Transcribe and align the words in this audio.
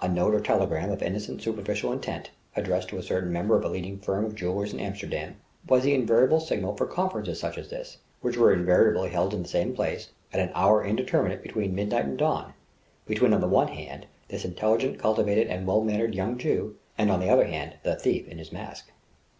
A 0.00 0.08
note 0.08 0.34
or 0.34 0.40
telegram 0.40 0.90
of 0.90 1.00
innocent 1.00 1.42
superficial 1.42 1.92
intent, 1.92 2.30
addressed 2.56 2.88
to 2.88 2.98
a 2.98 3.04
certain 3.04 3.32
member 3.32 3.56
of 3.56 3.64
a 3.64 3.68
leading 3.68 4.00
firm 4.00 4.24
of 4.24 4.34
jewellers 4.34 4.72
in 4.72 4.80
Amsterdam, 4.80 5.36
was 5.68 5.84
the 5.84 5.94
invariable 5.94 6.40
signal 6.40 6.74
for 6.76 6.86
conferences 6.88 7.38
such 7.38 7.56
as 7.56 7.70
this; 7.70 7.98
which 8.20 8.36
were 8.36 8.52
invariably 8.52 9.10
held 9.10 9.32
in 9.32 9.42
the 9.44 9.48
same 9.48 9.72
place, 9.72 10.08
at 10.32 10.40
an 10.40 10.50
hour 10.56 10.84
indeterminate 10.84 11.40
between 11.40 11.72
midnight 11.76 12.06
and 12.06 12.18
dawn, 12.18 12.54
between 13.06 13.32
on 13.32 13.40
the 13.40 13.46
one 13.46 13.68
hand 13.68 14.06
this 14.26 14.44
intelligent, 14.44 14.98
cultivated 14.98 15.46
and 15.46 15.68
well 15.68 15.82
mannered 15.84 16.16
young 16.16 16.36
Jew, 16.36 16.74
and 16.98 17.08
on 17.08 17.20
the 17.20 17.30
other 17.30 17.44
hand 17.46 17.74
the 17.84 17.94
thief 17.94 18.26
in 18.26 18.38
his 18.38 18.50
mask. 18.50 18.90